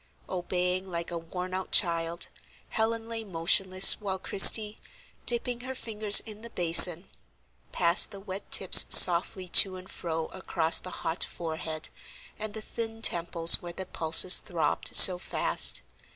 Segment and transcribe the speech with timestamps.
[0.29, 2.27] Obeying like a worn out child,
[2.69, 4.79] Helen lay motionless while Christie,
[5.27, 7.07] dipping her fingers in the basin,
[7.71, 11.89] passed the wet tips softly to and fro across the hot forehead,
[12.39, 15.83] and the thin temples where the pulses throbbed so fast.